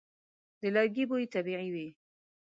[0.59, 1.87] د لرګي بوی طبیعي وي.